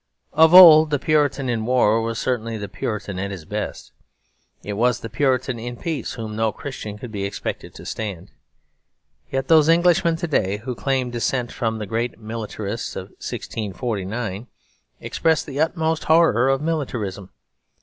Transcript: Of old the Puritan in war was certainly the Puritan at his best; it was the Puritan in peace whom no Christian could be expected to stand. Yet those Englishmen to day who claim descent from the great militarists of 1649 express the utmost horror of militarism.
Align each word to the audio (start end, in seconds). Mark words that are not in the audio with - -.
Of 0.33 0.51
old 0.51 0.89
the 0.89 0.97
Puritan 0.97 1.47
in 1.47 1.63
war 1.63 2.01
was 2.01 2.17
certainly 2.17 2.57
the 2.57 2.67
Puritan 2.67 3.19
at 3.19 3.29
his 3.29 3.45
best; 3.45 3.91
it 4.63 4.73
was 4.73 5.01
the 5.01 5.11
Puritan 5.11 5.59
in 5.59 5.77
peace 5.77 6.13
whom 6.13 6.35
no 6.35 6.51
Christian 6.51 6.97
could 6.97 7.11
be 7.11 7.23
expected 7.23 7.75
to 7.75 7.85
stand. 7.85 8.31
Yet 9.31 9.47
those 9.47 9.69
Englishmen 9.69 10.15
to 10.15 10.27
day 10.27 10.57
who 10.57 10.73
claim 10.73 11.11
descent 11.11 11.51
from 11.51 11.77
the 11.77 11.85
great 11.85 12.17
militarists 12.17 12.95
of 12.95 13.09
1649 13.19 14.47
express 14.99 15.43
the 15.43 15.59
utmost 15.59 16.05
horror 16.05 16.49
of 16.49 16.63
militarism. 16.63 17.29